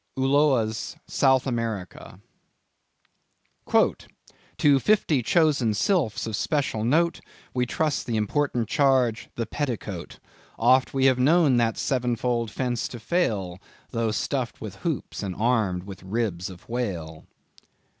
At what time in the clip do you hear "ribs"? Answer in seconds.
16.01-16.49